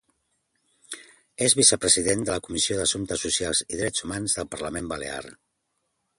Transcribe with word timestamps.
És 1.47 1.55
vicepresident 1.59 2.25
de 2.29 2.37
la 2.39 2.43
Comissió 2.47 2.79
d'Assumptes 2.81 3.27
Socials 3.27 3.63
i 3.67 3.83
Drets 3.83 4.07
Humans 4.09 4.39
del 4.41 4.53
Parlament 4.57 4.91
Balear. 4.95 5.23